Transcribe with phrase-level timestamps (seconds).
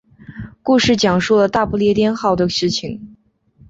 [0.63, 3.15] 故事讲述了大不列颠号的事情。